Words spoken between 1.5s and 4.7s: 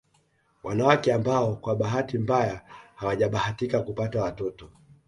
kwa bahati mbaya hawajabahatika kupata watoto